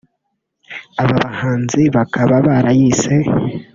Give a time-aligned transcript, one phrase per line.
[1.01, 3.15] aba bahanzi bakaba barayise